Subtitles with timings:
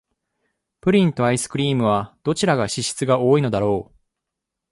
[0.79, 3.95] プリンとアイスクリームは、どちらが脂質が多いのだろう。